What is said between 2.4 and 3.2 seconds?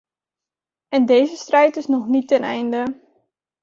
einde.